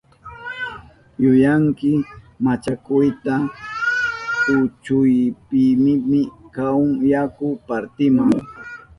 [1.21, 1.91] ¡Yuyanki
[2.45, 3.35] machakuyata
[4.43, 6.19] kuchuykipimi
[6.55, 8.23] kahun yaku partima!